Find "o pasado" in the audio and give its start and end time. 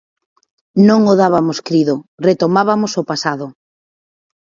3.01-3.45